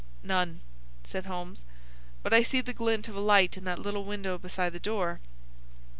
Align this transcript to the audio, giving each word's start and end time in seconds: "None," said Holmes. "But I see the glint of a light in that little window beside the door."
"None," 0.23 0.61
said 1.03 1.27
Holmes. 1.27 1.63
"But 2.23 2.33
I 2.33 2.41
see 2.41 2.59
the 2.59 2.73
glint 2.73 3.07
of 3.07 3.15
a 3.15 3.19
light 3.19 3.55
in 3.55 3.65
that 3.65 3.77
little 3.77 4.03
window 4.03 4.39
beside 4.39 4.73
the 4.73 4.79
door." 4.79 5.19